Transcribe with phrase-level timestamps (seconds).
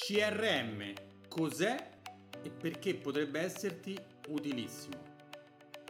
[0.00, 0.92] CRM
[1.28, 1.90] cos'è
[2.40, 3.98] e perché potrebbe esserti
[4.28, 4.94] utilissimo.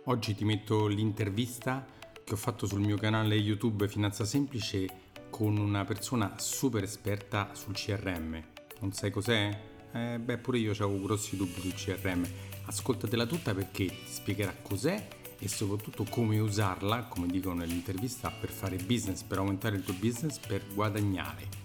[0.04, 1.84] Oggi ti metto l'intervista
[2.25, 4.86] che ho fatto sul mio canale YouTube Finanza Semplice
[5.29, 8.43] con una persona super esperta sul CRM.
[8.80, 9.61] Non sai cos'è?
[9.93, 12.27] Eh, beh, pure io avevo grossi dubbi sul CRM.
[12.64, 15.06] Ascoltatela tutta perché ti spiegherà cos'è
[15.38, 20.38] e soprattutto come usarla, come dicono nell'intervista, per fare business, per aumentare il tuo business,
[20.38, 21.57] per guadagnare.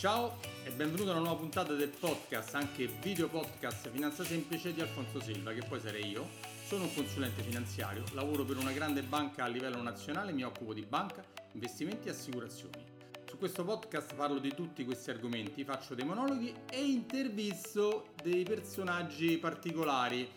[0.00, 4.80] Ciao e benvenuto a una nuova puntata del podcast, anche video podcast Finanza Semplice di
[4.80, 6.26] Alfonso Silva, che poi sarei io.
[6.64, 10.86] Sono un consulente finanziario, lavoro per una grande banca a livello nazionale, mi occupo di
[10.88, 12.82] banca, investimenti e assicurazioni.
[13.28, 19.36] Su questo podcast parlo di tutti questi argomenti, faccio dei monologhi e intervisto dei personaggi
[19.36, 20.32] particolari.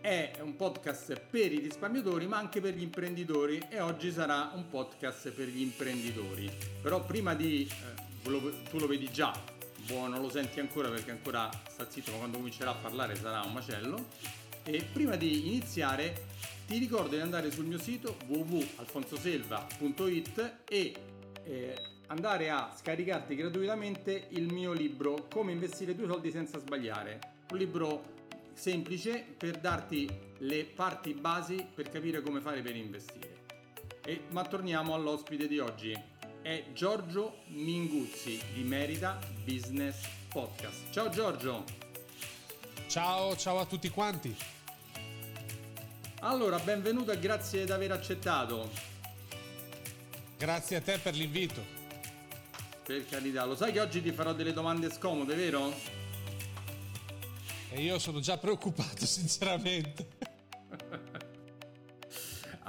[0.00, 4.66] È un podcast per i risparmiatori ma anche per gli imprenditori e oggi sarà un
[4.70, 6.50] podcast per gli imprenditori.
[6.80, 8.07] Però prima di eh,
[8.70, 9.32] tu lo vedi già,
[9.86, 13.40] boh, non lo senti ancora perché ancora sta zitto, ma quando comincerà a parlare sarà
[13.42, 14.06] un macello.
[14.64, 16.26] E prima di iniziare
[16.66, 20.94] ti ricordo di andare sul mio sito www.alfonsoselva.it e
[21.44, 21.74] eh,
[22.08, 27.36] andare a scaricarti gratuitamente il mio libro Come investire tuoi soldi senza sbagliare.
[27.50, 28.16] Un libro
[28.52, 30.06] semplice per darti
[30.38, 33.36] le parti basi per capire come fare per investire.
[34.04, 40.90] E, ma torniamo all'ospite di oggi è Giorgio Minguzzi di Merita Business Podcast.
[40.90, 41.64] Ciao Giorgio!
[42.86, 44.34] Ciao, ciao a tutti quanti!
[46.20, 48.70] Allora, benvenuto e grazie di aver accettato.
[50.36, 51.62] Grazie a te per l'invito.
[52.84, 55.72] Per carità, lo sai che oggi ti farò delle domande scomode, vero?
[57.70, 60.17] E io sono già preoccupato, sinceramente.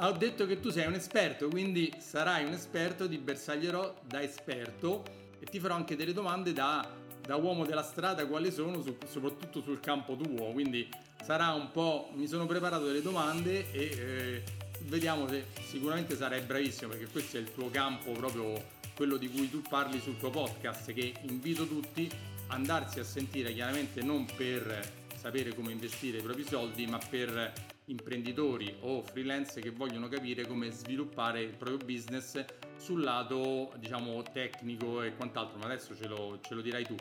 [0.08, 5.04] Ho detto che tu sei un esperto, quindi sarai un esperto, ti bersaglierò da esperto.
[5.40, 6.86] E ti farò anche delle domande da,
[7.22, 10.90] da uomo della strada quali sono, su, soprattutto sul campo tuo, quindi
[11.24, 12.10] sarà un po'...
[12.16, 14.44] mi sono preparato delle domande e eh,
[14.82, 19.50] vediamo se sicuramente sarai bravissimo perché questo è il tuo campo proprio quello di cui
[19.50, 22.10] tu parli sul tuo podcast che invito tutti
[22.48, 27.54] a andarsi a sentire chiaramente non per sapere come investire i propri soldi ma per
[27.90, 32.44] imprenditori o freelance che vogliono capire come sviluppare il proprio business
[32.78, 36.96] sul lato diciamo tecnico e quant'altro, ma adesso ce lo, ce lo dirai tu.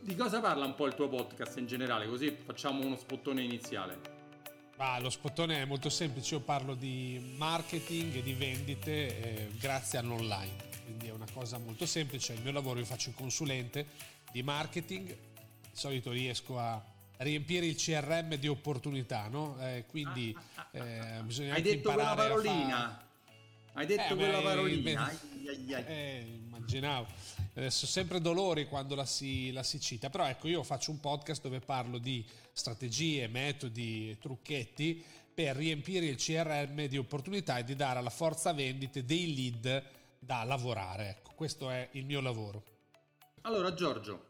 [0.00, 2.06] Di cosa parla un po' il tuo podcast in generale?
[2.06, 4.16] Così facciamo uno spottone iniziale.
[4.76, 8.90] Ah, lo spottone è molto semplice, io parlo di marketing e di vendite
[9.20, 10.54] eh, grazie all'online,
[10.84, 13.86] quindi è una cosa molto semplice, il mio lavoro io faccio il consulente
[14.30, 16.80] di marketing, di solito riesco a
[17.18, 19.56] riempire il CRM di opportunità, no?
[19.60, 20.36] Eh, quindi
[20.72, 23.06] eh, bisogna Hai detto quella parolina.
[23.72, 25.04] Hai detto eh, quella beh, parolina.
[25.04, 25.16] Ai.
[25.86, 27.06] Eh, immaginavo.
[27.54, 31.42] Adesso sempre dolori quando la si, la si, cita, però ecco io faccio un podcast
[31.42, 35.04] dove parlo di strategie, metodi, trucchetti
[35.34, 39.84] per riempire il CRM di opportunità e di dare alla forza vendite dei lead
[40.18, 41.10] da lavorare.
[41.10, 42.62] Ecco, questo è il mio lavoro.
[43.42, 44.27] Allora Giorgio,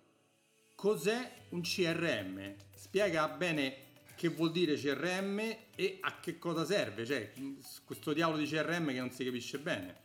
[0.79, 2.55] Cos'è un CRM?
[2.73, 5.41] Spiega bene che vuol dire CRM
[5.75, 7.33] e a che cosa serve, cioè
[7.85, 9.97] questo diavolo di CRM che non si capisce bene.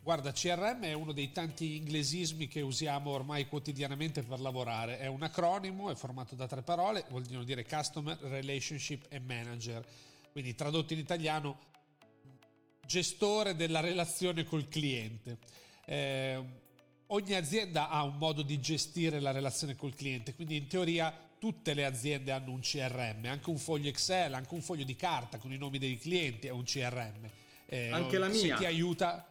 [0.00, 4.98] Guarda, CRM è uno dei tanti inglesismi che usiamo ormai quotidianamente per lavorare.
[5.00, 9.86] È un acronimo, è formato da tre parole, vuol dire Customer, Relationship e Manager.
[10.32, 11.58] Quindi tradotto in italiano,
[12.86, 15.36] gestore della relazione col cliente.
[15.84, 16.68] Eh,
[17.12, 21.74] ogni azienda ha un modo di gestire la relazione col cliente, quindi in teoria tutte
[21.74, 25.52] le aziende hanno un CRM, anche un foglio Excel, anche un foglio di carta con
[25.52, 27.30] i nomi dei clienti è un CRM.
[27.66, 28.56] Eh, anche la mia.
[28.56, 29.26] Ti aiuta...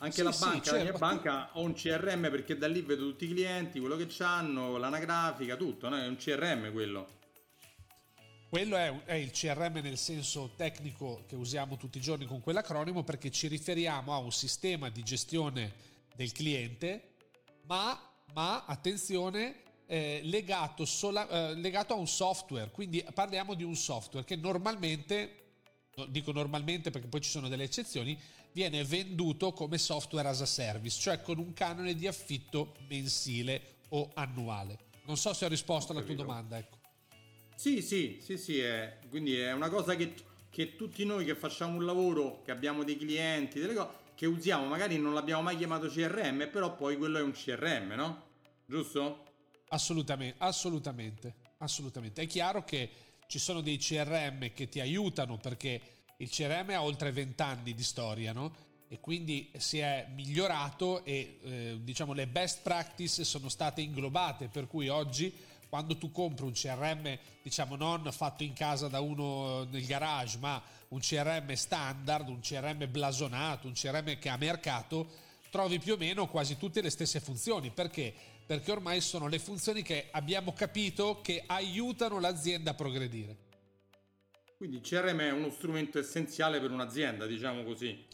[0.00, 0.76] Anche sì, la banca, sì, certo.
[0.76, 4.06] la mia banca ha un CRM perché da lì vedo tutti i clienti, quello che
[4.18, 5.96] hanno, l'anagrafica, tutto, no?
[5.96, 7.16] è un CRM quello.
[8.48, 13.02] Quello è, è, il CRM nel senso tecnico che usiamo tutti i giorni con quell'acronimo
[13.02, 15.87] perché ci riferiamo a un sistema di gestione
[16.18, 17.14] del cliente,
[17.66, 17.96] ma,
[18.34, 22.72] ma attenzione, eh, legato, sola, eh, legato a un software.
[22.72, 25.44] Quindi parliamo di un software che normalmente
[26.08, 28.18] dico normalmente perché poi ci sono delle eccezioni,
[28.52, 34.10] viene venduto come software as a service, cioè con un canone di affitto mensile o
[34.14, 34.78] annuale.
[35.04, 36.78] Non so se ho risposto alla tua domanda, ecco.
[37.54, 40.14] Sì, sì, sì, sì, è, quindi è una cosa che,
[40.50, 44.66] che tutti noi che facciamo un lavoro, che abbiamo dei clienti, delle cose, che usiamo,
[44.66, 48.22] magari non l'abbiamo mai chiamato CRM, però poi quello è un CRM, no?
[48.66, 49.26] Giusto?
[49.68, 52.22] Assolutamente, assolutamente, assolutamente.
[52.22, 52.90] È chiaro che
[53.28, 55.80] ci sono dei CRM che ti aiutano perché
[56.16, 58.52] il CRM ha oltre 20 anni di storia, no?
[58.88, 64.66] e quindi si è migliorato e eh, diciamo le best practice sono state inglobate per
[64.66, 65.32] cui oggi
[65.68, 70.60] quando tu compri un CRM diciamo non fatto in casa da uno nel garage ma
[70.88, 76.28] un CRM standard, un CRM blasonato, un CRM che ha mercato trovi più o meno
[76.28, 78.14] quasi tutte le stesse funzioni perché?
[78.46, 83.36] Perché ormai sono le funzioni che abbiamo capito che aiutano l'azienda a progredire.
[84.56, 88.06] Quindi il CRM è uno strumento essenziale per un'azienda, diciamo così.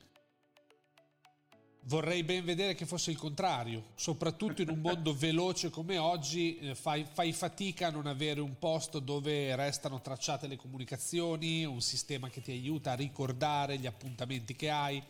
[1.86, 6.74] Vorrei ben vedere che fosse il contrario, soprattutto in un mondo veloce come oggi, eh,
[6.74, 12.30] fai, fai, fatica a non avere un posto dove restano tracciate le comunicazioni, un sistema
[12.30, 15.02] che ti aiuta a ricordare gli appuntamenti che hai.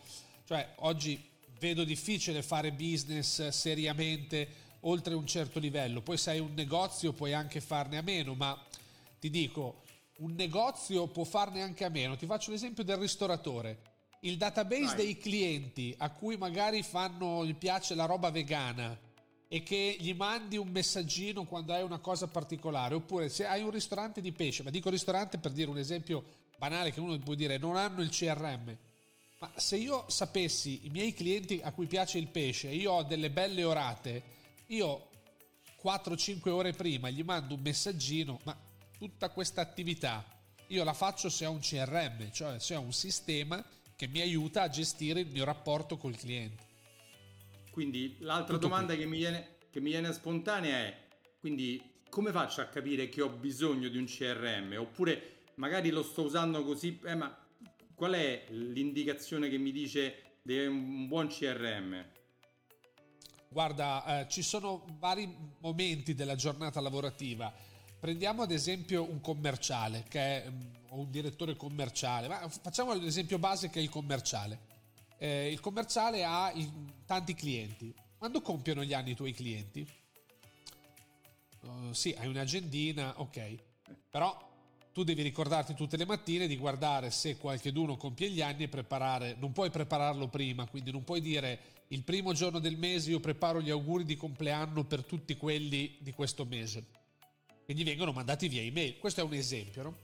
[0.43, 1.23] Cioè, oggi
[1.59, 4.47] vedo difficile fare business seriamente
[4.81, 6.01] oltre un certo livello.
[6.01, 8.61] Poi se hai un negozio puoi anche farne a meno, ma
[9.17, 9.83] ti dico,
[10.17, 12.17] un negozio può farne anche a meno.
[12.17, 14.95] Ti faccio l'esempio del ristoratore il database Vai.
[14.95, 18.97] dei clienti a cui magari fanno, gli piace la roba vegana
[19.47, 23.71] e che gli mandi un messaggino quando hai una cosa particolare, oppure se hai un
[23.71, 26.23] ristorante di pesce, ma dico ristorante per dire un esempio
[26.57, 28.77] banale che uno può dire non hanno il CRM.
[29.39, 33.29] Ma se io sapessi i miei clienti a cui piace il pesce io ho delle
[33.29, 34.23] belle orate,
[34.67, 35.09] io
[35.83, 38.57] 4-5 ore prima gli mando un messaggino, ma
[38.97, 40.25] tutta questa attività
[40.67, 43.63] io la faccio se ho un CRM, cioè se ho un sistema
[43.95, 46.63] che mi aiuta a gestire il mio rapporto col cliente.
[47.71, 50.97] Quindi l'altra Tutto domanda che mi, viene, che mi viene spontanea è,
[51.39, 54.75] quindi come faccio a capire che ho bisogno di un CRM?
[54.79, 57.37] Oppure magari lo sto usando così, eh, ma
[57.93, 62.05] qual è l'indicazione che mi dice di un buon CRM?
[63.49, 67.53] Guarda, eh, ci sono vari momenti della giornata lavorativa
[68.05, 73.71] Prendiamo ad esempio un commerciale che è mm, un direttore commerciale, ma facciamo l'esempio base
[73.71, 74.59] che è il commerciale.
[75.17, 76.71] Eh, il commerciale ha il,
[77.07, 77.91] tanti clienti.
[78.15, 79.91] Quando compiono gli anni i tuoi clienti?
[81.61, 83.55] Uh, sì, hai un'agendina, ok.
[84.11, 84.37] Però
[84.93, 89.35] tu devi ricordarti tutte le mattine di guardare se qualcheduno compie gli anni e preparare,
[89.39, 93.63] non puoi prepararlo prima, quindi non puoi dire il primo giorno del mese io preparo
[93.63, 97.03] gli auguri di compleanno per tutti quelli di questo mese
[97.73, 98.97] gli vengono mandati via email.
[98.97, 99.97] Questo è un esempio, no?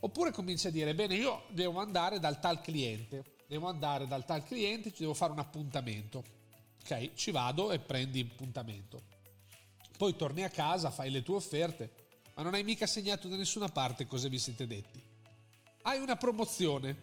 [0.00, 4.44] Oppure comincia a dire, bene, io devo andare dal tal cliente, devo andare dal tal
[4.44, 6.22] cliente, ci devo fare un appuntamento.
[6.82, 9.02] Ok, ci vado e prendi appuntamento.
[9.96, 11.90] Poi torni a casa, fai le tue offerte,
[12.34, 15.02] ma non hai mica segnato da nessuna parte cosa vi siete detti.
[15.82, 16.96] Hai una promozione,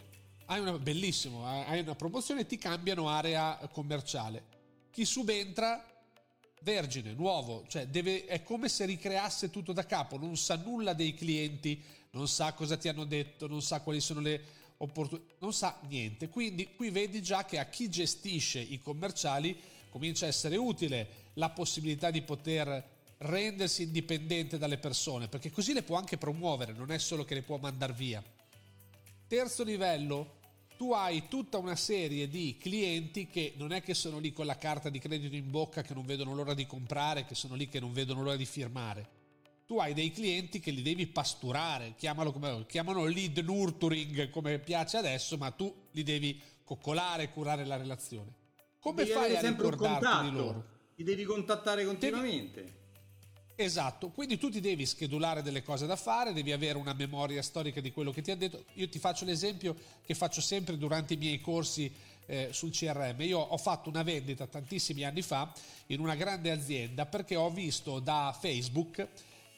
[0.45, 4.43] hai una, bellissimo, hai una promozione e ti cambiano area commerciale.
[4.91, 5.90] Chi subentra
[6.63, 11.13] vergine, nuovo, cioè deve, è come se ricreasse tutto da capo, non sa nulla dei
[11.13, 11.81] clienti,
[12.11, 14.43] non sa cosa ti hanno detto, non sa quali sono le
[14.77, 16.29] opportunità, non sa niente.
[16.29, 19.59] Quindi qui vedi già che a chi gestisce i commerciali
[19.89, 25.83] comincia a essere utile la possibilità di poter rendersi indipendente dalle persone, perché così le
[25.83, 28.23] può anche promuovere, non è solo che le può mandare via.
[29.27, 30.39] Terzo livello,
[30.81, 34.57] tu hai tutta una serie di clienti che non è che sono lì con la
[34.57, 37.79] carta di credito in bocca che non vedono l'ora di comprare, che sono lì che
[37.79, 39.07] non vedono l'ora di firmare.
[39.67, 44.97] Tu hai dei clienti che li devi pasturare, chiamalo come chiamano lead nurturing come piace
[44.97, 48.33] adesso, ma tu li devi coccolare, curare la relazione.
[48.79, 50.65] Come devi fai a ricordarti di loro?
[50.95, 52.61] Li devi contattare continuamente.
[52.63, 52.80] Devi
[53.55, 57.79] Esatto, quindi tu ti devi schedulare delle cose da fare, devi avere una memoria storica
[57.79, 58.65] di quello che ti ha detto.
[58.75, 61.93] Io ti faccio l'esempio che faccio sempre durante i miei corsi
[62.25, 63.21] eh, sul CRM.
[63.21, 65.53] Io ho fatto una vendita tantissimi anni fa
[65.87, 69.07] in una grande azienda perché ho visto da Facebook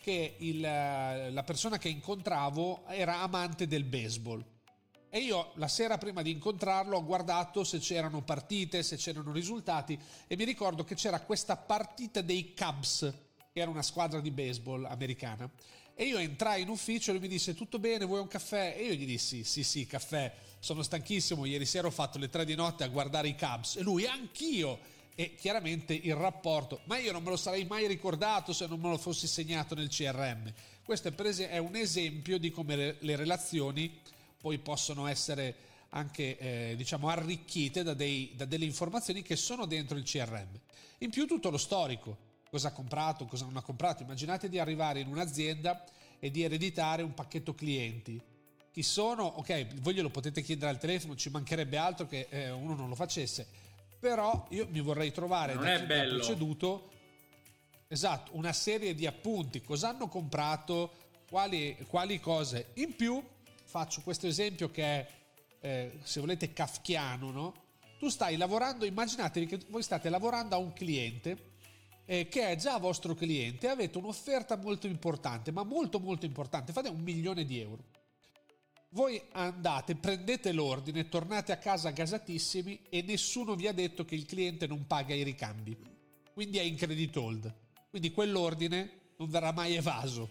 [0.01, 4.43] che il, la persona che incontravo era amante del baseball.
[5.09, 9.97] E io la sera prima di incontrarlo ho guardato se c'erano partite, se c'erano risultati
[10.27, 13.13] e mi ricordo che c'era questa partita dei Cubs
[13.61, 15.49] era una squadra di baseball americana.
[15.93, 18.75] E io entrai in ufficio e lui mi disse tutto bene, vuoi un caffè?
[18.75, 22.45] E io gli dissi sì sì caffè, sono stanchissimo, ieri sera ho fatto le tre
[22.45, 24.91] di notte a guardare i Cubs e lui anch'io.
[25.15, 28.89] E chiaramente il rapporto, ma io non me lo sarei mai ricordato se non me
[28.89, 30.51] lo fossi segnato nel CRM.
[30.83, 34.01] Questo è, un esempio di come le relazioni
[34.41, 35.55] poi possono essere
[35.89, 40.59] anche eh, diciamo arricchite da, dei, da delle informazioni che sono dentro il CRM.
[40.97, 44.03] In più tutto lo storico cosa ha comprato, cosa non ha comprato.
[44.03, 45.83] Immaginate di arrivare in un'azienda
[46.19, 48.21] e di ereditare un pacchetto clienti.
[48.71, 49.23] Chi sono?
[49.23, 52.93] Ok, voi glielo potete chiedere al telefono, ci mancherebbe altro che eh, uno non lo
[52.93, 53.47] facesse.
[53.99, 56.91] Però io mi vorrei trovare non da chi mi ha preceduto
[57.87, 60.91] esatto, una serie di appunti, cosa hanno comprato,
[61.27, 62.67] quali, quali cose.
[62.75, 63.19] In più
[63.63, 65.07] faccio questo esempio che è,
[65.59, 67.53] eh, se volete, kafkiano, no?
[67.97, 71.52] tu stai lavorando, immaginatevi che voi state lavorando a un cliente
[72.05, 76.89] eh, che è già vostro cliente, avete un'offerta molto importante, ma molto molto importante, fate
[76.89, 77.83] un milione di euro.
[78.89, 84.25] Voi andate, prendete l'ordine, tornate a casa gasatissimi e nessuno vi ha detto che il
[84.25, 85.75] cliente non paga i ricambi.
[86.31, 87.53] Quindi è in credit hold.
[87.89, 90.29] Quindi quell'ordine non verrà mai evaso.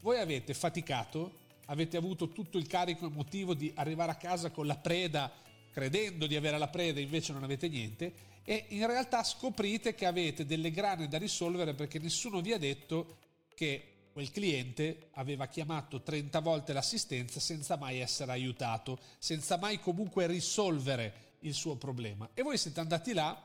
[0.00, 4.76] Voi avete faticato, avete avuto tutto il carico emotivo di arrivare a casa con la
[4.76, 5.30] preda,
[5.70, 8.12] credendo di avere la preda, invece non avete niente,
[8.44, 13.18] e in realtà scoprite che avete delle grane da risolvere perché nessuno vi ha detto
[13.54, 20.26] che quel cliente aveva chiamato 30 volte l'assistenza senza mai essere aiutato, senza mai comunque
[20.26, 22.28] risolvere il suo problema.
[22.34, 23.42] E voi siete andati là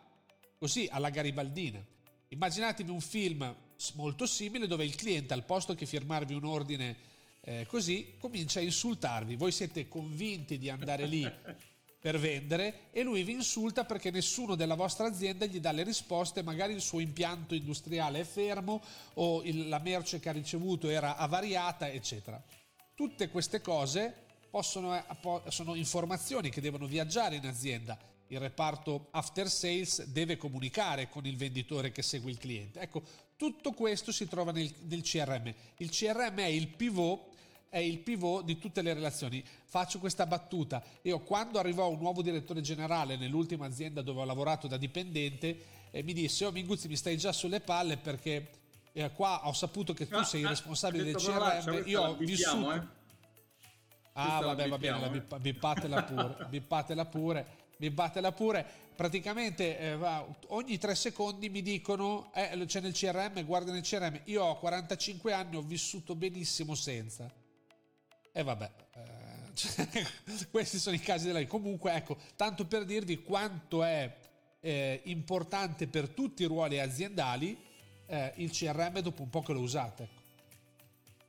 [0.58, 1.84] così alla garibaldina.
[2.30, 3.56] Immaginatevi un film
[3.94, 6.96] molto simile dove il cliente al posto che firmarvi un ordine
[7.42, 9.36] eh, così comincia a insultarvi.
[9.36, 11.24] Voi siete convinti di andare lì
[12.08, 16.42] per vendere e lui vi insulta perché nessuno della vostra azienda gli dà le risposte,
[16.42, 18.82] magari il suo impianto industriale è fermo
[19.16, 22.42] o il, la merce che ha ricevuto era avariata, eccetera.
[22.96, 25.04] Tutte queste cose possono, eh,
[25.50, 28.00] sono informazioni che devono viaggiare in azienda.
[28.28, 32.80] Il reparto after sales deve comunicare con il venditore che segue il cliente.
[32.80, 33.04] Ecco,
[33.36, 35.54] tutto questo si trova nel, nel CRM.
[35.80, 37.36] Il CRM è il pivot
[37.70, 39.44] è il pivot di tutte le relazioni.
[39.66, 40.84] Faccio questa battuta.
[41.04, 46.04] Io quando arrivò un nuovo direttore generale nell'ultima azienda dove ho lavorato da dipendente, eh,
[46.04, 48.50] mi disse, oh Minguzzi mi stai già sulle palle perché
[48.94, 52.74] eh, qua ho saputo che tu ah, sei ah, responsabile del CRM, io ho vissuto...
[52.74, 52.96] Eh?
[54.20, 55.40] Ah vabbè va bene, la eh.
[55.40, 57.48] bippatela pure, bippatela pure,
[57.78, 58.66] bippatela pure.
[58.96, 64.44] Praticamente eh, ogni tre secondi mi dicono, eh, c'è nel CRM, guarda nel CRM, io
[64.44, 67.32] ho 45 anni, ho vissuto benissimo senza.
[68.38, 69.88] E vabbè, eh, cioè,
[70.52, 71.50] questi sono i casi della vita.
[71.50, 74.16] Comunque, ecco, tanto per dirvi quanto è
[74.60, 77.58] eh, importante per tutti i ruoli aziendali
[78.06, 80.04] eh, il CRM dopo un po' che lo usate.
[80.04, 80.22] Ecco.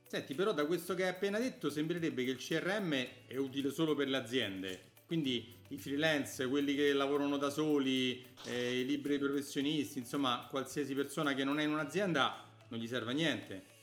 [0.05, 2.93] Senti, però da questo che hai appena detto sembrerebbe che il CRM
[3.25, 4.81] è utile solo per le aziende.
[5.07, 11.33] Quindi i freelance, quelli che lavorano da soli, eh, i liberi professionisti, insomma, qualsiasi persona
[11.33, 13.77] che non è in un'azienda non gli serve a niente.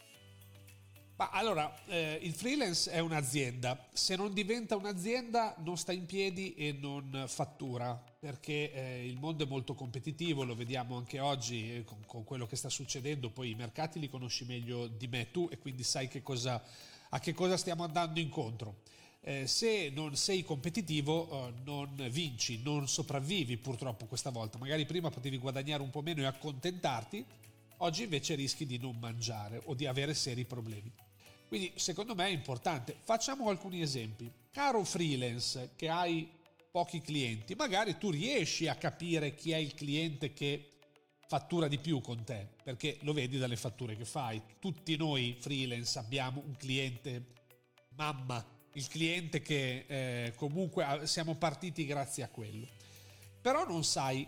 [1.16, 6.54] Ma allora, eh, il freelance è un'azienda, se non diventa un'azienda non sta in piedi
[6.54, 11.84] e non fattura, perché eh, il mondo è molto competitivo, lo vediamo anche oggi eh,
[11.84, 15.48] con, con, quello che sta succedendo, poi i mercati li conosci meglio di me tu
[15.50, 16.62] e quindi sai che cosa,
[17.08, 18.82] a che cosa stiamo andando incontro.
[19.22, 25.08] Eh, se non sei competitivo eh, non vinci, non sopravvivi purtroppo questa volta, magari prima
[25.08, 27.24] potevi guadagnare un po' meno e accontentarti,
[27.78, 30.92] oggi invece rischi di non mangiare o di avere seri problemi.
[31.48, 32.96] Quindi secondo me è importante.
[33.02, 34.30] Facciamo alcuni esempi.
[34.50, 36.28] Caro freelance che hai
[36.70, 40.72] pochi clienti, magari tu riesci a capire chi è il cliente che
[41.26, 44.42] fattura di più con te, perché lo vedi dalle fatture che fai.
[44.58, 47.32] Tutti noi freelance abbiamo un cliente
[47.94, 52.66] mamma, il cliente che eh, comunque siamo partiti grazie a quello.
[53.40, 54.26] Però non sai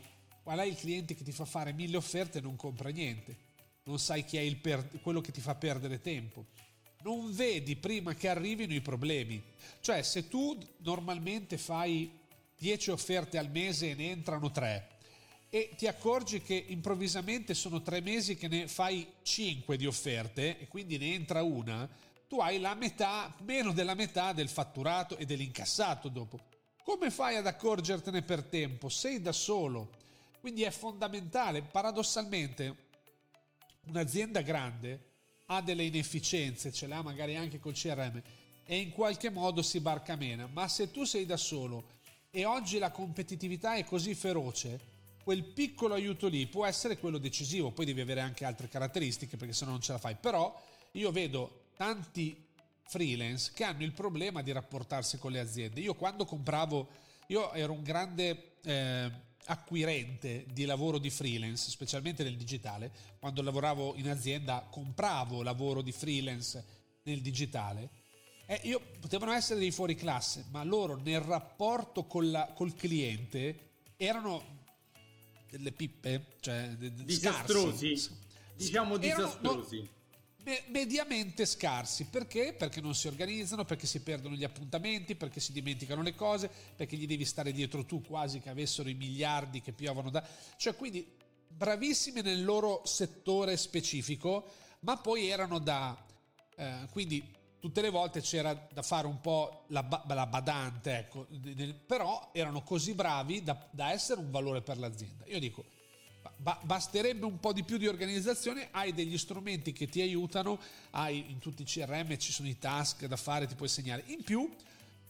[0.49, 3.37] qual è il cliente che ti fa fare mille offerte e non compra niente.
[3.83, 6.47] Non sai chi è per- quello che ti fa perdere tempo
[7.03, 9.43] non vedi prima che arrivino i problemi.
[9.81, 12.11] Cioè, se tu normalmente fai
[12.57, 14.89] 10 offerte al mese e ne entrano 3
[15.51, 20.67] e ti accorgi che improvvisamente sono 3 mesi che ne fai 5 di offerte e
[20.67, 21.87] quindi ne entra una,
[22.27, 26.41] tu hai la metà, meno della metà del fatturato e dell'incassato dopo.
[26.83, 28.89] Come fai ad accorgertene per tempo?
[28.89, 29.98] Sei da solo.
[30.41, 32.77] Quindi è fondamentale, paradossalmente,
[33.87, 35.07] un'azienda grande
[35.47, 38.23] ha delle inefficienze, ce l'ha magari anche col CRM
[38.65, 40.49] e in qualche modo si barca meno.
[40.53, 41.97] Ma se tu sei da solo
[42.31, 47.71] e oggi la competitività è così feroce, quel piccolo aiuto lì può essere quello decisivo.
[47.71, 50.17] Poi devi avere anche altre caratteristiche perché se no non ce la fai.
[50.17, 50.55] Però
[50.93, 52.47] io vedo tanti
[52.83, 55.81] freelance che hanno il problema di rapportarsi con le aziende.
[55.81, 56.89] Io quando compravo,
[57.29, 58.57] io ero un grande...
[58.63, 62.91] Eh, acquirente di lavoro di freelance, specialmente nel digitale.
[63.19, 66.65] Quando lavoravo in azienda compravo lavoro di freelance
[67.03, 67.91] nel digitale.
[68.47, 74.57] E io potevano essere dei fuori classe, ma loro nel rapporto la, col cliente erano
[75.51, 77.97] delle pippe, cioè disastrosi.
[77.97, 78.27] Scarsi.
[78.55, 79.77] Diciamo disastrosi.
[79.77, 79.97] Erano,
[80.69, 82.07] mediamente scarsi.
[82.07, 82.55] Perché?
[82.55, 86.97] Perché non si organizzano, perché si perdono gli appuntamenti, perché si dimenticano le cose, perché
[86.97, 90.27] gli devi stare dietro tu quasi che avessero i miliardi che piovono da...
[90.57, 91.17] Cioè quindi
[91.49, 95.97] bravissimi nel loro settore specifico, ma poi erano da...
[96.57, 101.27] Eh, quindi tutte le volte c'era da fare un po' la, la badante, ecco,
[101.87, 105.25] però erano così bravi da, da, essere un valore per l'azienda.
[105.27, 105.65] Io dico,
[106.39, 110.59] ba- basterebbe un po' di più di organizzazione, hai degli strumenti che ti aiutano,
[110.91, 114.05] hai in tutti i CRM ci sono i task da fare, ti puoi segnare.
[114.07, 114.51] In più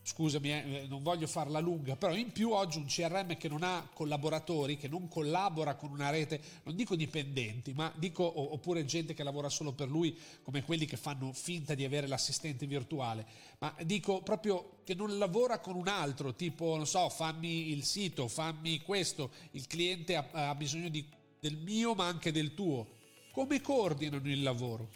[0.09, 3.87] scusami, eh, non voglio farla lunga, però in più oggi un CRM che non ha
[3.93, 9.23] collaboratori, che non collabora con una rete, non dico dipendenti, ma dico oppure gente che
[9.23, 13.27] lavora solo per lui, come quelli che fanno finta di avere l'assistente virtuale,
[13.59, 18.29] ma dico proprio che non lavora con un altro, tipo, non so, fammi il sito,
[18.29, 21.05] fammi questo, il cliente ha, ha bisogno di,
[21.41, 22.97] del mio ma anche del tuo.
[23.33, 24.89] Come coordinano il lavoro?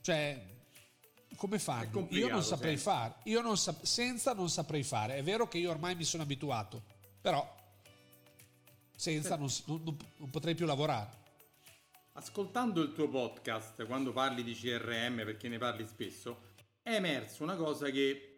[0.00, 0.50] Cioè,
[1.36, 2.06] come fanno?
[2.10, 2.82] Io non saprei sì.
[2.82, 5.16] fare, io non sap- senza non saprei fare.
[5.16, 6.82] È vero che io ormai mi sono abituato,
[7.20, 7.60] però
[8.94, 11.20] senza non, non, non potrei più lavorare.
[12.12, 16.50] Ascoltando il tuo podcast, quando parli di CRM, perché ne parli spesso,
[16.82, 18.32] è emerso una cosa che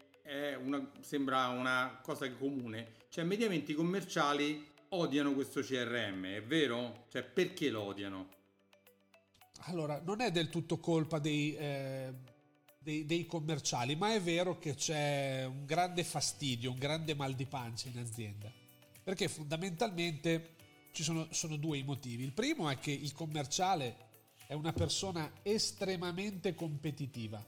[0.63, 2.95] una, sembra una cosa comune.
[3.09, 7.07] Cioè, mediamente i commerciali odiano questo CRM, è vero?
[7.11, 8.29] Cioè, perché lo odiano?
[9.67, 11.57] Allora, non è del tutto colpa dei...
[11.57, 12.33] Eh
[12.85, 17.47] dei, dei, commerciali, ma è vero che c'è un grande fastidio, un grande mal di
[17.47, 18.53] pancia in azienda,
[19.03, 20.55] perché fondamentalmente
[20.93, 22.23] ci sono, sono due i motivi.
[22.23, 23.97] Il primo è che il commerciale
[24.47, 27.45] è una persona estremamente competitiva.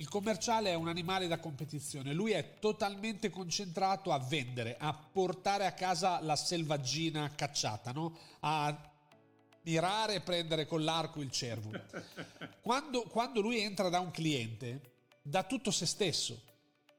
[0.00, 5.66] Il commerciale è un animale da competizione, lui è totalmente concentrato a vendere, a portare
[5.66, 8.16] a casa la selvaggina cacciata, no?
[8.40, 8.90] a
[9.64, 11.72] mirare e prendere con l'arco il cervo.
[12.62, 16.40] Quando, quando lui entra da un cliente, dà tutto se stesso.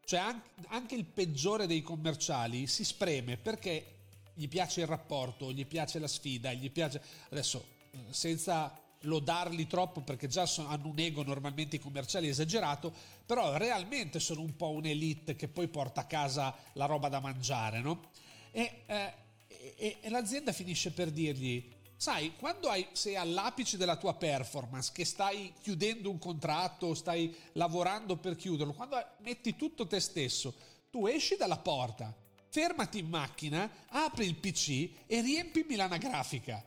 [0.05, 3.96] Cioè anche, anche il peggiore dei commerciali si spreme perché
[4.36, 7.01] gli piace il rapporto, gli piace la sfida, gli piace...
[7.29, 7.65] Adesso,
[8.10, 12.93] senza lodarli troppo perché già sono, hanno un ego normalmente i commerciali esagerato,
[13.25, 17.81] però realmente sono un po' un'elite che poi porta a casa la roba da mangiare,
[17.81, 18.10] no?
[18.51, 19.13] E, eh,
[19.48, 25.05] e, e l'azienda finisce per dirgli Sai, quando hai, sei all'apice della tua performance, che
[25.05, 30.55] stai chiudendo un contratto, stai lavorando per chiuderlo, quando metti tutto te stesso,
[30.90, 32.11] tu esci dalla porta,
[32.50, 36.66] fermati in macchina, apri il PC e riempimi l'anagrafica.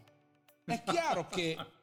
[0.65, 1.59] È chiaro che,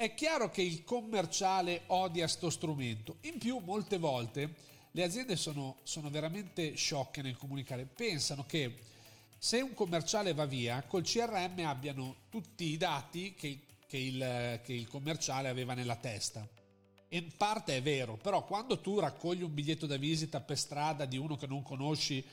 [0.00, 3.18] è chiaro che il commerciale odia sto strumento.
[3.24, 4.54] In più, molte volte
[4.92, 8.78] le aziende sono, sono veramente sciocche nel comunicare, pensano che
[9.36, 14.72] se un commerciale va via, col CRM abbiano tutti i dati che, che, il, che
[14.72, 16.48] il commerciale aveva nella testa.
[17.08, 21.18] in parte è vero, però quando tu raccogli un biglietto da visita per strada di
[21.18, 22.24] uno che non conosci,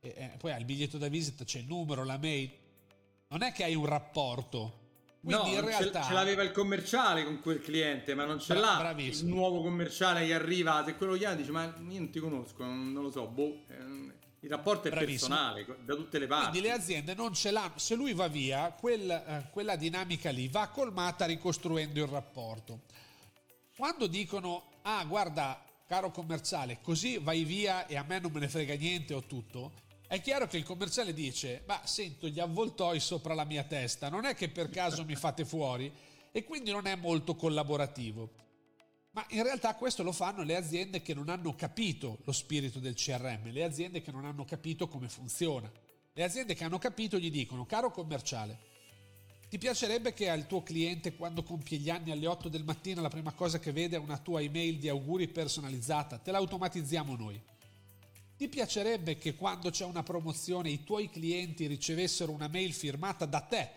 [0.00, 2.50] e, e poi al biglietto da visita c'è il numero, la mail,
[3.28, 4.79] non è che hai un rapporto.
[5.22, 6.02] Quindi no, in realtà...
[6.02, 9.28] ce, l'aveva il commerciale con quel cliente, ma non ce Bra- l'ha bravissimo.
[9.28, 12.94] il nuovo commerciale che arriva, se quello chiama dice ma io non ti conosco, non,
[12.94, 15.34] lo so, boh, eh, il rapporto è Bravissimo.
[15.34, 16.48] personale da tutte le parti.
[16.48, 17.74] Quindi le aziende non ce l'hanno.
[17.76, 22.80] Se lui va via, quel, eh, quella dinamica lì va colmata ricostruendo il rapporto.
[23.76, 28.48] Quando dicono, ah guarda, caro commerciale, così vai via e a me non me ne
[28.48, 29.72] frega niente o tutto,
[30.10, 34.24] è chiaro che il commerciale dice, ma sento gli avvoltoi sopra la mia testa, non
[34.24, 35.88] è che per caso mi fate fuori
[36.32, 38.28] e quindi non è molto collaborativo.
[39.12, 42.94] Ma in realtà questo lo fanno le aziende che non hanno capito lo spirito del
[42.94, 45.70] CRM, le aziende che non hanno capito come funziona.
[46.12, 48.58] Le aziende che hanno capito gli dicono, caro commerciale,
[49.48, 53.08] ti piacerebbe che al tuo cliente quando compie gli anni alle 8 del mattino la
[53.08, 56.18] prima cosa che vede è una tua email di auguri personalizzata?
[56.18, 57.40] Te la automatizziamo noi.
[58.40, 63.40] Ti piacerebbe che quando c'è una promozione i tuoi clienti ricevessero una mail firmata da
[63.42, 63.68] te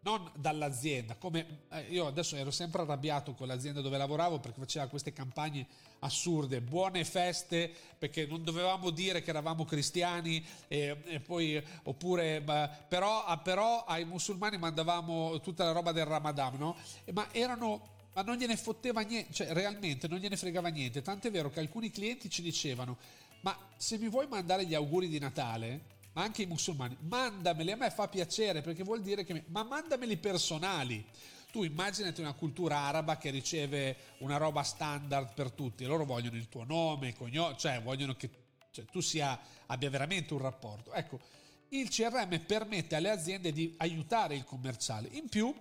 [0.00, 1.14] non dall'azienda.
[1.14, 5.68] Come eh, io adesso ero sempre arrabbiato con l'azienda dove lavoravo perché faceva queste campagne
[6.00, 12.42] assurde, buone feste perché non dovevamo dire che eravamo cristiani e, e poi oppure
[12.88, 16.76] però, ah, però, ai musulmani mandavamo tutta la roba del Ramadan, no?
[17.12, 21.02] Ma erano ma non gliene fotteva niente, cioè realmente non gliene fregava niente.
[21.02, 22.96] Tant'è vero che alcuni clienti ci dicevano:
[23.44, 27.76] Ma se mi vuoi mandare gli auguri di Natale, ma anche i musulmani, mandameli, a
[27.76, 29.44] me fa piacere perché vuol dire che...
[29.48, 31.04] Ma mandameli personali.
[31.52, 36.48] Tu immaginati una cultura araba che riceve una roba standard per tutti, loro vogliono il
[36.48, 38.30] tuo nome, il cognome, cioè vogliono che
[38.70, 40.94] cioè, tu sia, abbia veramente un rapporto.
[40.94, 41.20] Ecco,
[41.68, 45.08] il CRM permette alle aziende di aiutare il commerciale.
[45.12, 45.54] In più,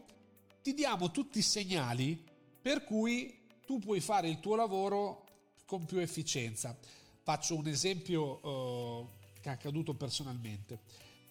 [0.61, 2.23] ti diamo tutti i segnali
[2.61, 5.25] per cui tu puoi fare il tuo lavoro
[5.65, 6.75] con più efficienza.
[7.23, 9.09] Faccio un esempio uh,
[9.39, 10.79] che è accaduto personalmente.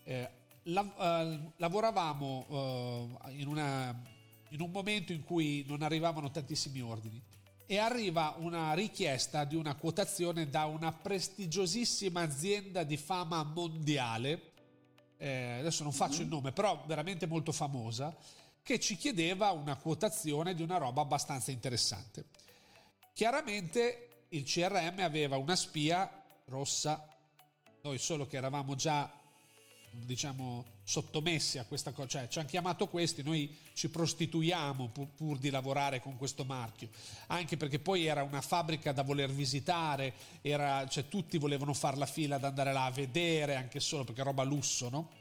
[0.05, 0.28] Eh,
[0.64, 4.02] lav- eh, lavoravamo eh, in, una,
[4.48, 7.20] in un momento in cui non arrivavano tantissimi ordini
[7.66, 14.52] e arriva una richiesta di una quotazione da una prestigiosissima azienda di fama mondiale,
[15.16, 16.35] eh, adesso non faccio il mm-hmm.
[16.35, 18.14] nome, però veramente molto famosa,
[18.62, 22.26] che ci chiedeva una quotazione di una roba abbastanza interessante.
[23.14, 26.11] Chiaramente il CRM aveva una spia
[26.47, 27.07] rossa,
[27.83, 29.11] noi solo che eravamo già
[29.95, 35.38] diciamo sottomessi a questa cosa, cioè ci hanno chiamato questi, noi ci prostituiamo pur, pur,
[35.38, 36.88] di lavorare con questo marchio,
[37.27, 42.07] anche perché poi era una fabbrica da voler visitare, era, cioè tutti volevano fare la
[42.07, 45.21] fila ad andare là a vedere, anche solo perché roba lusso, no?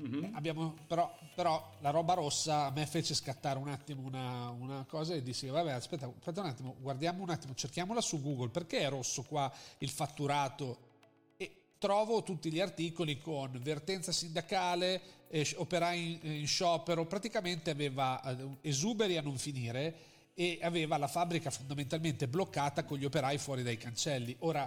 [0.00, 0.34] Mm-hmm.
[0.34, 5.14] Abbiamo, però, però, la roba rossa a me fece scattare un attimo una, una cosa
[5.14, 8.88] e dissi vabbè aspetta, aspetta un attimo, guardiamo un attimo, cerchiamola su Google, perché è
[8.88, 10.92] rosso qua il fatturato
[11.84, 18.56] trovo tutti gli articoli con vertenza sindacale, eh, operai in, in, sciopero, praticamente aveva eh,
[18.62, 19.94] esuberi a non finire
[20.32, 24.34] e aveva la fabbrica fondamentalmente bloccata con gli operai fuori dai cancelli.
[24.38, 24.66] Ora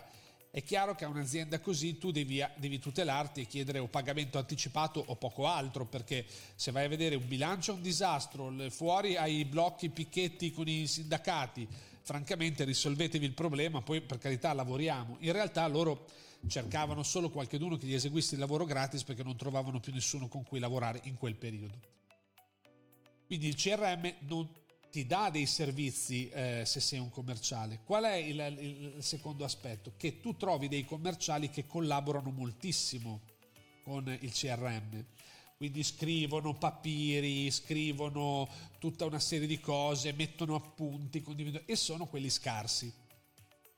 [0.50, 5.04] è chiaro che a un'azienda così tu devi, devi tutelarti e chiedere o pagamento anticipato
[5.06, 9.46] o poco altro, perché se vai a vedere un bilancio è un disastro, fuori hai
[9.46, 11.68] blocchi, picchetti con i sindacati,
[12.02, 15.18] francamente risolvetevi il problema, poi per carità lavoriamo.
[15.20, 16.06] In realtà loro
[16.48, 20.44] cercavano solo qualcuno che gli eseguisse il lavoro gratis perché non trovavano più nessuno con
[20.44, 21.96] cui lavorare in quel periodo.
[23.26, 24.48] Quindi il CRM non
[24.98, 27.82] ti dà dei servizi eh, se sei un commerciale.
[27.84, 28.40] Qual è il,
[28.96, 29.94] il, secondo aspetto?
[29.96, 33.22] Che tu trovi dei commerciali che collaborano moltissimo
[33.84, 35.06] con il CRM.
[35.56, 42.32] Quindi scrivono papiri, scrivono tutta una serie di cose, mettono appunti, condividono e sono quelli
[42.32, 42.92] scarsi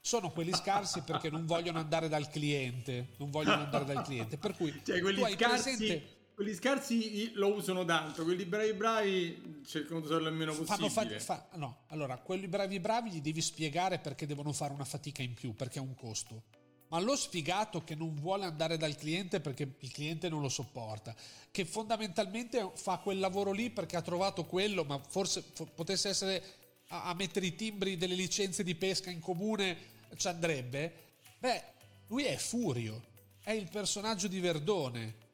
[0.01, 4.38] sono quelli scarsi perché non vogliono andare dal cliente, non vogliono andare dal cliente.
[4.38, 6.18] Per cui cioè, quelli scarsi, presente...
[6.39, 11.19] quelli scarsi lo usano tanto, quelli bravi bravi cercano di usarlo il meno possibile.
[11.19, 15.21] Fat, fa, no, allora, quelli bravi bravi gli devi spiegare perché devono fare una fatica
[15.21, 16.43] in più, perché è un costo.
[16.88, 21.13] Ma lo sfigato che non vuole andare dal cliente perché il cliente non lo sopporta,
[21.52, 25.43] che fondamentalmente fa quel lavoro lì perché ha trovato quello, ma forse
[25.75, 26.41] potesse essere
[26.88, 29.78] a, a mettere i timbri delle licenze di pesca in comune
[30.15, 30.93] ci andrebbe,
[31.38, 31.63] beh,
[32.08, 33.04] lui è Furio,
[33.43, 35.28] è il personaggio di Verdone.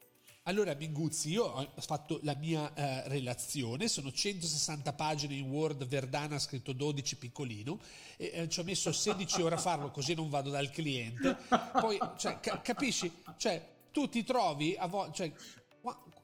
[0.47, 6.37] Allora, Minguzzi, io ho fatto la mia eh, relazione, sono 160 pagine in Word, Verdana
[6.37, 7.79] scritto 12 piccolino,
[8.15, 11.35] e eh, ci ho messo 16 ore a farlo così non vado dal cliente.
[11.79, 13.11] Poi, cioè, ca- capisci?
[13.37, 15.33] Cioè, tu ti trovi a vo- cioè,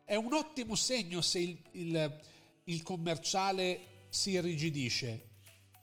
[0.06, 2.20] è un ottimo segno se il, il,
[2.66, 5.30] il commerciale si irrigidisce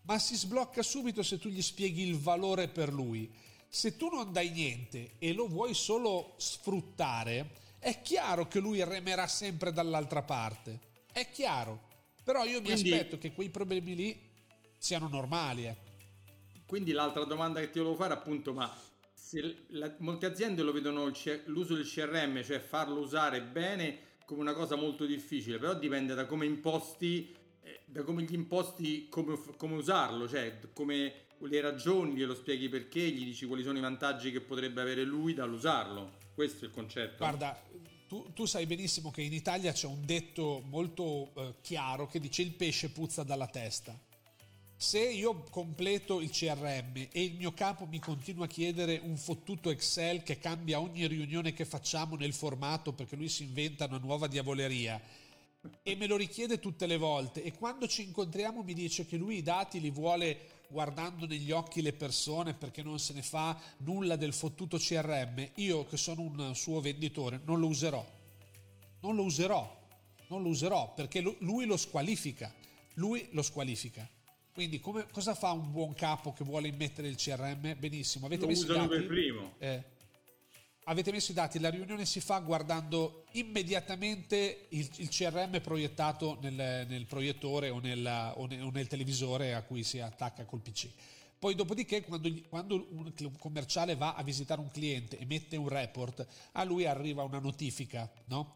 [0.02, 3.30] ma si sblocca subito se tu gli spieghi il valore per lui.
[3.68, 9.26] Se tu non dai niente e lo vuoi solo sfruttare, è chiaro che lui remerà
[9.26, 10.80] sempre dall'altra parte.
[11.12, 11.86] È chiaro.
[12.24, 14.20] Però io mi Quindi, aspetto che quei problemi lì
[14.76, 15.66] siano normali.
[15.66, 15.76] Eh.
[16.66, 18.70] Quindi l'altra domanda che ti volevo fare appunto, ma
[19.14, 21.10] se la, molte aziende lo vedono
[21.46, 26.26] l'uso del CRM, cioè farlo usare bene, come una cosa molto difficile, però dipende da
[26.26, 27.34] come imposti
[27.84, 33.24] da come gli imposti come, come, usarlo, cioè come le ragioni, glielo spieghi perché, gli
[33.24, 36.16] dici quali sono i vantaggi che potrebbe avere lui dall'usarlo.
[36.34, 37.16] Questo è il concetto.
[37.18, 37.60] Guarda,
[38.08, 42.40] tu, tu sai benissimo che in Italia c'è un detto molto eh, chiaro che dice
[42.40, 43.96] il pesce puzza dalla testa.
[44.74, 49.70] Se io completo il CRM e il mio capo mi continua a chiedere un fottuto
[49.70, 54.26] Excel che cambia ogni riunione che facciamo nel formato perché lui si inventa una nuova
[54.26, 55.00] diavoleria
[55.82, 59.38] e me lo richiede tutte le volte e quando ci incontriamo mi dice che lui
[59.38, 64.16] i dati li vuole guardando negli occhi le persone perché non se ne fa nulla
[64.16, 68.04] del fottuto CRM, io che sono un suo venditore non lo userò.
[69.00, 69.76] Non lo userò.
[70.28, 72.52] Non lo userò perché lui lo squalifica.
[72.94, 74.08] Lui lo squalifica.
[74.52, 77.76] Quindi come, cosa fa un buon capo che vuole immettere il CRM?
[77.78, 78.88] Benissimo, avete lo messo i dati?
[78.88, 79.54] per primo.
[79.58, 79.82] Eh,
[80.88, 86.86] avete messo i dati, la riunione si fa guardando immediatamente il, il CRM proiettato nel,
[86.88, 90.88] nel proiettore o, nella, o, nel, o, nel, televisore a cui si attacca col PC.
[91.38, 96.26] Poi dopodiché quando, quando un, commerciale va a visitare un cliente e mette un report,
[96.52, 98.54] a lui arriva una notifica, no?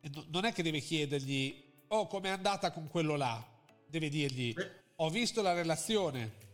[0.00, 3.44] no non è che deve chiedergli, oh com'è andata con quello là,
[3.86, 4.54] deve dirgli,
[4.96, 6.46] ho visto la relazione.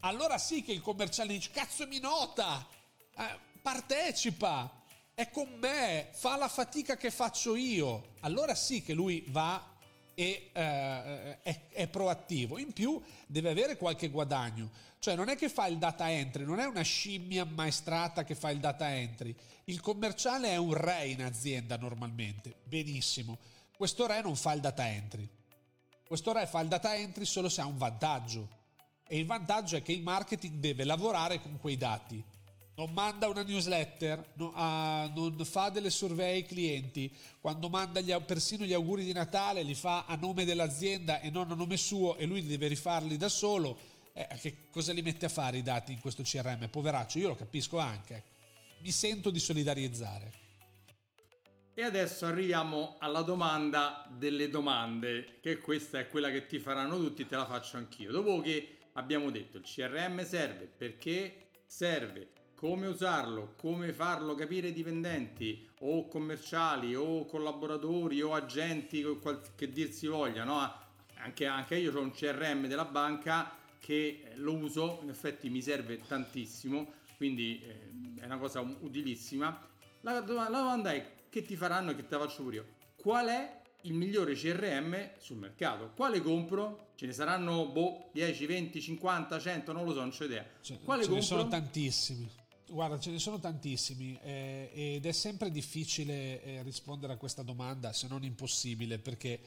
[0.00, 2.66] Allora sì che il commerciale dice, cazzo mi nota!
[3.16, 4.82] Eh, partecipa,
[5.14, 8.14] è con me, fa la fatica che faccio io.
[8.20, 9.72] Allora sì che lui va
[10.14, 12.58] e eh, è, è, proattivo.
[12.58, 14.70] In più deve avere qualche guadagno.
[14.98, 18.50] Cioè non è che fa il data entry, non è una scimmia ammaestrata che fa
[18.50, 19.34] il data entry.
[19.64, 22.56] Il commerciale è un re in azienda normalmente.
[22.64, 23.38] Benissimo.
[23.76, 25.28] Questo re non fa il data entry.
[26.06, 28.60] Questo re fa il data entry solo se ha un vantaggio
[29.08, 32.22] E il vantaggio è che il marketing deve lavorare con quei dati.
[32.74, 38.14] Non manda una newsletter, no, uh, non fa delle survey ai clienti, quando manda gli,
[38.22, 42.16] persino gli auguri di Natale li fa a nome dell'azienda e non a nome suo
[42.16, 43.78] e lui deve rifarli da solo.
[44.14, 46.68] Eh, che cosa li mette a fare i dati in questo CRM?
[46.68, 48.24] Poveraccio, io lo capisco anche.
[48.80, 50.40] Mi sento di solidarizzare.
[51.74, 57.26] E adesso arriviamo alla domanda delle domande, che questa è quella che ti faranno tutti,
[57.26, 58.12] te la faccio anch'io.
[58.12, 62.28] Dopo che abbiamo detto il CRM serve perché serve,
[62.62, 69.04] come usarlo, come farlo capire ai dipendenti o commerciali o collaboratori o agenti
[69.56, 70.72] che dir si voglia, no?
[71.14, 76.02] Anche, anche io ho un CRM della banca che lo uso, in effetti mi serve
[76.06, 79.60] tantissimo, quindi eh, è una cosa utilissima.
[80.02, 82.66] La, la domanda è che ti faranno e che te la faccio pure io.
[82.94, 85.90] Qual è il migliore CRM sul mercato?
[85.96, 86.90] Quale compro?
[86.94, 90.46] Ce ne saranno boh, 10, 20, 50, 100, non lo so, non c'ho idea.
[90.84, 91.14] Quale ce compro?
[91.14, 92.40] ne sono tantissimi.
[92.72, 97.92] Guarda, ce ne sono tantissimi eh, ed è sempre difficile eh, rispondere a questa domanda,
[97.92, 99.38] se non impossibile, perché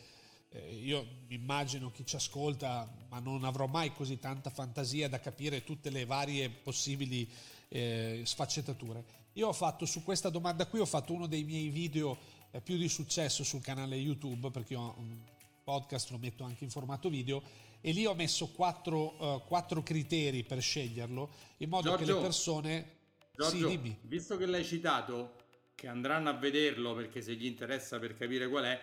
[0.50, 5.64] eh, io immagino chi ci ascolta, ma non avrò mai così tanta fantasia da capire
[5.64, 7.28] tutte le varie possibili
[7.70, 9.04] eh, sfaccettature.
[9.34, 12.16] Io ho fatto su questa domanda qui, ho fatto uno dei miei video
[12.52, 15.18] eh, più di successo sul canale YouTube, perché ho un
[15.64, 17.42] podcast, lo metto anche in formato video,
[17.82, 22.20] e lì ho messo quattro, uh, quattro criteri per sceglierlo, in modo Giorgio, che le
[22.20, 22.95] persone...
[23.36, 25.36] Giorgio, sì, visto che l'hai citato,
[25.76, 28.80] che andranno a vederlo perché se gli interessa per capire qual è,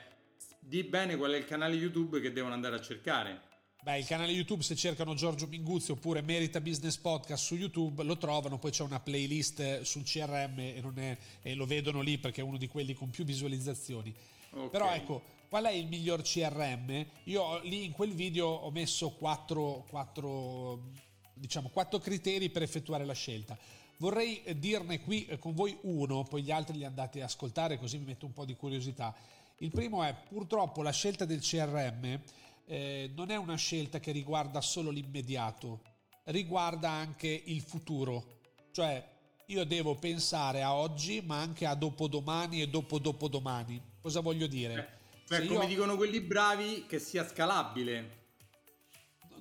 [0.58, 3.50] di bene qual è il canale YouTube che devono andare a cercare.
[3.82, 8.16] Beh, il canale YouTube, se cercano Giorgio Minguzzi oppure Merita Business Podcast su YouTube, lo
[8.16, 12.44] trovano, poi c'è una playlist sul CRM e, è, e lo vedono lì perché è
[12.44, 14.14] uno di quelli con più visualizzazioni.
[14.50, 14.68] Okay.
[14.70, 17.04] Però ecco, qual è il miglior CRM?
[17.24, 20.92] Io lì in quel video ho messo quattro, quattro,
[21.34, 23.58] diciamo, quattro criteri per effettuare la scelta.
[24.02, 28.06] Vorrei dirne qui con voi uno, poi gli altri li andate ad ascoltare così mi
[28.06, 29.14] metto un po' di curiosità.
[29.58, 32.20] Il primo è purtroppo la scelta del CRM
[32.66, 35.82] eh, non è una scelta che riguarda solo l'immediato,
[36.24, 38.40] riguarda anche il futuro.
[38.72, 39.08] Cioè,
[39.46, 43.80] io devo pensare a oggi, ma anche a dopodomani e dopo dopodomani.
[44.00, 44.74] Cosa voglio dire?
[44.74, 45.68] Eh, cioè, come io...
[45.68, 48.21] dicono quelli bravi, che sia scalabile.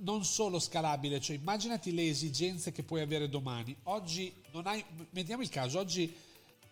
[0.01, 3.75] Non solo scalabile, cioè immaginati le esigenze che puoi avere domani.
[3.83, 6.15] Oggi non hai, mettiamo il caso, oggi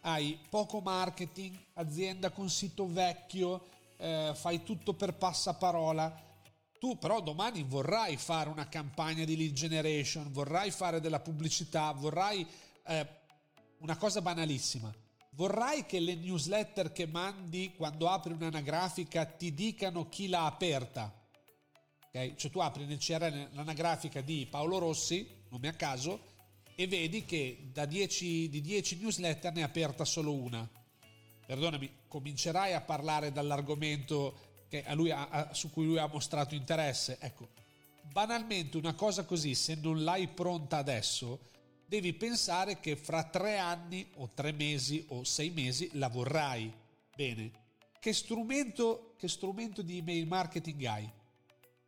[0.01, 6.27] hai poco marketing, azienda con sito vecchio, eh, fai tutto per passaparola
[6.79, 12.47] tu però domani vorrai fare una campagna di lead generation, vorrai fare della pubblicità, vorrai
[12.85, 13.07] eh,
[13.79, 14.91] una cosa banalissima.
[15.31, 21.13] Vorrai che le newsletter che mandi quando apri un'anagrafica ti dicano chi l'ha aperta.
[22.09, 22.35] Okay?
[22.35, 26.37] Cioè tu apri nel CRM l'anagrafica di Paolo Rossi, nome a caso,
[26.75, 30.67] e vedi che 10, di 10 newsletter ne è aperta solo una.
[31.45, 34.37] Perdonami, comincerai a parlare dall'argomento
[34.85, 37.17] a lui, a, su cui lui ha mostrato interesse.
[37.19, 37.49] Ecco,
[38.11, 41.39] banalmente una cosa così, se non l'hai pronta adesso,
[41.85, 46.71] devi pensare che fra tre anni o tre mesi o sei mesi la vorrai.
[47.15, 47.51] Bene,
[47.99, 51.11] che strumento, che strumento di email marketing hai?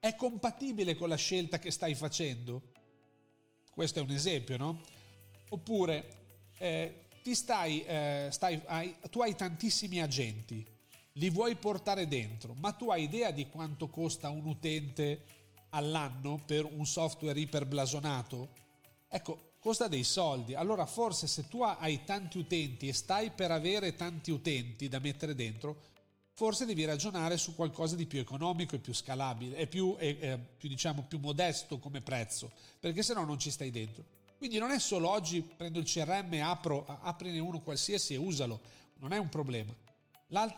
[0.04, 2.72] È compatibile con la scelta che stai facendo?
[3.70, 4.82] Questo è un esempio, no?
[5.50, 10.66] Oppure eh, stai, eh, stai hai, tu hai tantissimi agenti,
[11.14, 15.24] li vuoi portare dentro, ma tu hai idea di quanto costa un utente
[15.70, 18.50] all'anno per un software iperblasonato?
[19.08, 20.56] Ecco, costa dei soldi.
[20.56, 25.36] Allora forse se tu hai tanti utenti e stai per avere tanti utenti da mettere
[25.36, 25.80] dentro,
[26.42, 30.40] forse devi ragionare su qualcosa di più economico e più scalabile e più, eh, eh,
[30.58, 34.04] più, diciamo, più modesto come prezzo, perché se no non ci stai dentro.
[34.40, 38.60] Quindi non è solo oggi prendo il CRM, apro, aprine uno qualsiasi e usalo,
[38.98, 39.72] non è un problema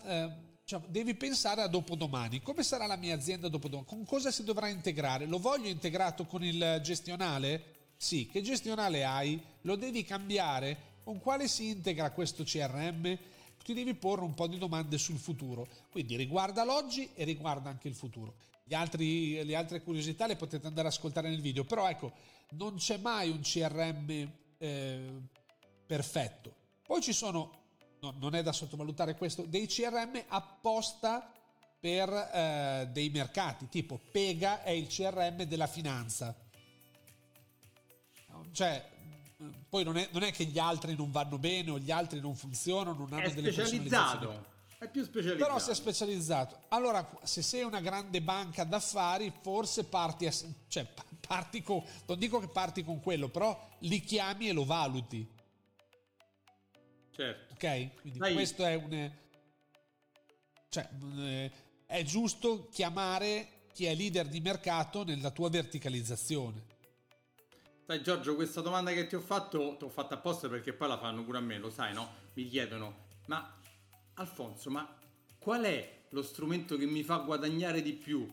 [0.06, 0.32] eh,
[0.63, 2.41] cioè, devi pensare a dopodomani.
[2.41, 3.86] Come sarà la mia azienda dopodomani?
[3.86, 5.26] Con cosa si dovrà integrare?
[5.26, 7.91] Lo voglio integrato con il gestionale?
[7.98, 9.38] Sì, che gestionale hai?
[9.63, 10.91] Lo devi cambiare?
[11.04, 13.17] Con quale si integra questo CRM?
[13.63, 15.67] Ti devi porre un po' di domande sul futuro.
[15.89, 18.36] Quindi riguarda l'oggi e riguarda anche il futuro.
[18.71, 22.13] Altri, le altre curiosità le potete andare ad ascoltare nel video, però ecco,
[22.52, 25.21] non c'è mai un CRM eh,
[25.86, 26.56] perfetto.
[26.86, 27.62] Poi ci sono
[28.04, 31.32] no, non è da sottovalutare questo, dei CRM apposta
[31.80, 36.36] per eh, dei mercati, tipo Pega è il CRM della finanza.
[38.52, 38.91] Cioè,
[39.69, 42.36] poi non è, non è, che gli altri non vanno bene o gli altri non
[42.36, 44.51] funzionano, non hanno è delle specializzato.
[44.77, 45.45] È più specializzato.
[45.45, 46.60] Però si è specializzato.
[46.69, 50.34] Allora, se sei una grande banca d'affari, forse parti, a,
[50.67, 50.88] cioè,
[51.25, 55.25] parti con, non dico che parti con quello, però li chiami e lo valuti.
[57.12, 57.53] Certo.
[57.53, 58.01] Ok?
[58.01, 58.34] Quindi Dai.
[58.34, 59.12] questo è un...
[60.69, 61.51] Cioè, eh,
[61.86, 66.71] è giusto chiamare chi è leader di mercato nella tua verticalizzazione.
[67.86, 70.98] Sai Giorgio, questa domanda che ti ho fatto, ti ho fatta apposta perché poi la
[70.98, 72.13] fanno pure a me, lo sai, no?
[72.36, 73.60] Mi chiedono, ma
[74.13, 74.88] Alfonso, ma
[75.38, 78.26] qual è lo strumento che mi fa guadagnare di più?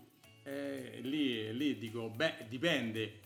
[0.45, 3.21] Eh, lì, lì dico, beh, dipende,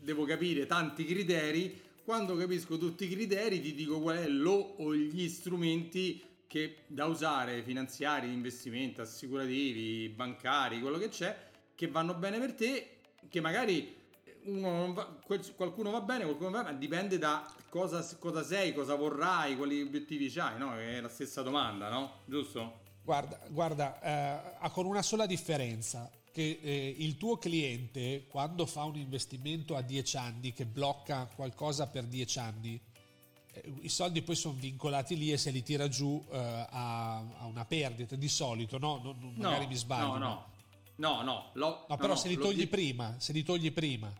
[0.00, 1.78] devo capire tanti criteri.
[2.02, 7.04] Quando capisco tutti i criteri ti dico qual è lo o gli strumenti che da
[7.04, 11.36] usare, finanziari, investimenti, assicurativi, bancari, quello che c'è,
[11.74, 14.00] che vanno bene per te, che magari
[14.44, 15.18] va,
[15.56, 19.80] qualcuno va bene, qualcuno va bene, ma dipende da cosa, cosa sei, cosa vorrai, quali
[19.80, 20.76] obiettivi hai, no?
[20.76, 22.20] È la stessa domanda, no?
[22.24, 22.80] Giusto?
[23.02, 28.96] Guarda, guarda eh, con una sola differenza, che eh, il tuo cliente quando fa un
[28.96, 32.80] investimento a 10 anni, che blocca qualcosa per 10 anni,
[33.52, 37.46] eh, i soldi poi sono vincolati lì e se li tira giù eh, a, a,
[37.46, 39.00] una perdita di solito, no?
[39.02, 40.06] no magari no, mi sbaglio.
[40.06, 40.50] No, no.
[40.94, 44.12] No, no, lo, no però no, se li togli prima, se li togli prima.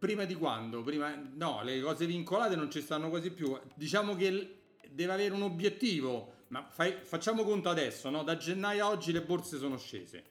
[0.00, 0.82] Prima di quando?
[0.82, 3.54] Prima, no, le cose vincolate non ci stanno quasi più.
[3.74, 8.22] Diciamo che deve avere un obiettivo, ma fai, facciamo conto adesso, no?
[8.22, 10.24] Da gennaio a oggi le borse sono scese.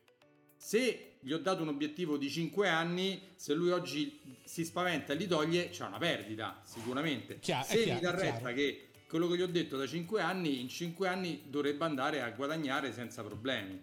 [0.58, 5.16] Se gli ho dato un obiettivo di 5 anni, se lui oggi si spaventa e
[5.18, 7.38] li toglie, c'è una perdita, sicuramente.
[7.38, 10.62] Chiaro, se chiaro, mi dà retta che quello che gli ho detto da 5 anni,
[10.62, 13.80] in 5 anni dovrebbe andare a guadagnare senza problemi.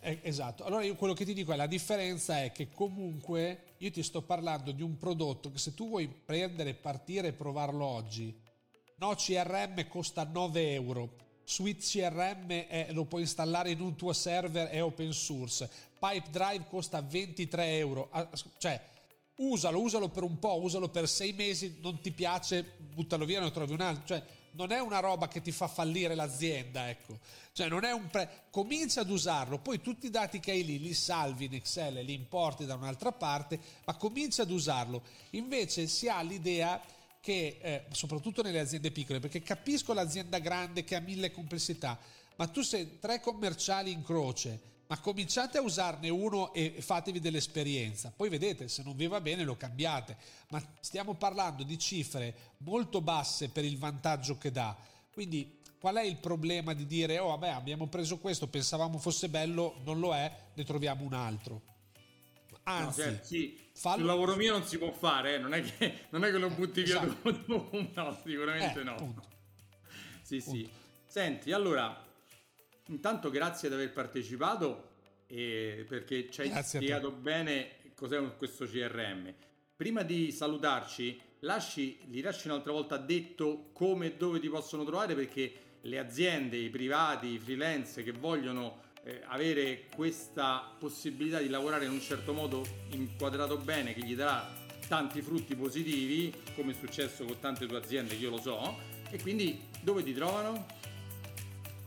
[0.00, 3.90] Eh, esatto, allora io quello che ti dico è la differenza è che comunque io
[3.90, 8.38] ti sto parlando di un prodotto che se tu vuoi prendere, partire e provarlo oggi,
[8.96, 14.68] no CRM costa 9 euro, Suite CRM è, lo puoi installare in un tuo server,
[14.68, 18.80] è open source, Pipe Drive costa 23 euro, ah, cioè
[19.36, 23.50] usalo, usalo per un po', usalo per 6 mesi, non ti piace, buttalo via, ne
[23.50, 24.22] trovi un altro, cioè
[24.58, 27.20] non è una roba che ti fa fallire l'azienda, ecco.
[27.52, 28.46] Cioè non è un pre...
[28.50, 32.02] comincia ad usarlo, poi tutti i dati che hai lì li salvi in Excel e
[32.02, 35.04] li importi da un'altra parte, ma comincia ad usarlo.
[35.30, 36.80] Invece si ha l'idea
[37.20, 41.96] che, eh, soprattutto nelle aziende piccole, perché capisco l'azienda grande che ha mille complessità,
[42.34, 48.12] ma tu sei tre commerciali in croce, ma cominciate a usarne uno e fatevi dell'esperienza.
[48.14, 50.16] Poi vedete, se non vi va bene lo cambiate.
[50.48, 54.74] Ma stiamo parlando di cifre molto basse per il vantaggio che dà.
[55.12, 59.80] Quindi qual è il problema di dire, oh vabbè abbiamo preso questo, pensavamo fosse bello,
[59.84, 61.62] non lo è, ne troviamo un altro.
[62.62, 64.00] Anzi, no, cioè, sì, fallo...
[64.00, 65.38] il lavoro mio non si può fare, eh?
[65.38, 67.30] non, è che, non è che lo butti via esatto.
[67.46, 68.94] dopo, no, sicuramente eh, no.
[68.94, 69.22] Punto.
[70.22, 70.58] Sì, punto.
[70.58, 70.70] sì.
[71.06, 72.06] Senti, allora,
[72.88, 74.90] Intanto grazie di aver partecipato
[75.26, 79.32] e perché ci hai grazie spiegato bene cos'è questo CRM.
[79.76, 85.14] Prima di salutarci, lasci, gli lasci un'altra volta detto come e dove ti possono trovare
[85.14, 91.84] perché le aziende, i privati, i freelance che vogliono eh, avere questa possibilità di lavorare
[91.84, 94.50] in un certo modo inquadrato bene che gli darà
[94.88, 98.76] tanti frutti positivi, come è successo con tante tue aziende, io lo so,
[99.10, 100.77] e quindi dove ti trovano?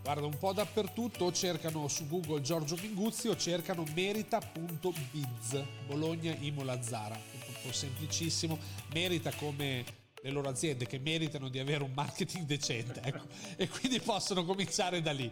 [0.04, 7.14] Guarda un po' dappertutto, cercano su Google Giorgio Minguzzi o cercano merita.biz, Bologna Imola Zara,
[7.16, 8.58] un po' semplicissimo,
[8.94, 9.86] merita come
[10.20, 15.04] le loro aziende che meritano di avere un marketing decente, ecco, e quindi possono cominciare
[15.04, 15.32] da lì.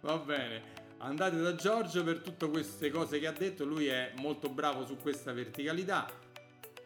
[0.00, 0.62] Va bene,
[0.98, 4.96] andate da Giorgio per tutte queste cose che ha detto, lui è molto bravo su
[4.96, 6.10] questa verticalità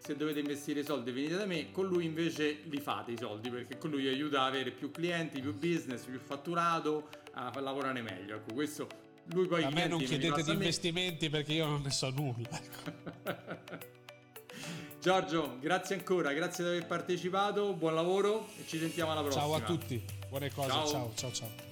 [0.03, 3.51] se dovete investire i soldi venite da me, con lui invece li fate i soldi
[3.51, 8.37] perché con lui aiuta ad avere più clienti, più business, più fatturato, a lavorare meglio.
[8.37, 8.89] Ecco, questo
[9.27, 9.63] lui poi...
[9.63, 12.49] A me non chiedete di investimenti perché io non ne so nulla.
[13.25, 13.91] Ecco.
[15.01, 19.43] Giorgio, grazie ancora, grazie di aver partecipato, buon lavoro e ci sentiamo alla prossima.
[19.43, 21.33] Ciao a tutti, buone cose, ciao ciao ciao.
[21.33, 21.72] ciao.